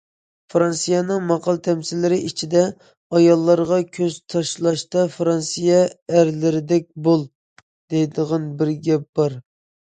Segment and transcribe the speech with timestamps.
[0.51, 2.63] فىرانسىيەنىڭ ماقال- تەمسىللىرى ئىچىدە:«
[3.19, 5.85] ئاياللارغا كۆز تاشلاشتا فىرانسىيە
[6.15, 7.25] ئەرلىرىدەك بول»
[7.97, 9.41] دەيدىغان بىر گەپ بار.